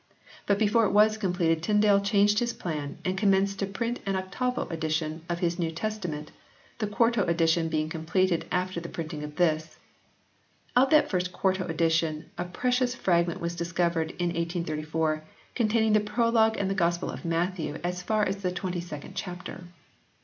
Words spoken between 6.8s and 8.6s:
quarto edition being completed